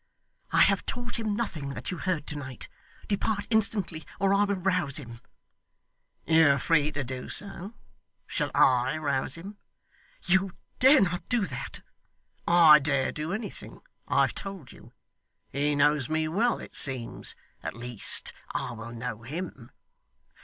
[0.51, 2.67] 'I have taught him nothing that you heard to night.
[3.07, 5.21] Depart instantly, or I will rouse him.'
[6.25, 7.75] 'You are free to do so.
[8.25, 9.57] Shall I rouse him?'
[10.25, 11.81] 'You dare not do that.'
[12.47, 14.91] 'I dare do anything, I have told you.
[15.51, 17.35] He knows me well, it seems.
[17.61, 19.69] At least I will know him.